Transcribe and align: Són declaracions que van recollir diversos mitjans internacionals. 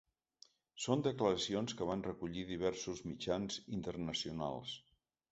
Són 0.83 1.01
declaracions 1.07 1.75
que 1.81 1.87
van 1.89 2.01
recollir 2.07 2.45
diversos 2.51 3.01
mitjans 3.09 3.59
internacionals. 3.81 4.73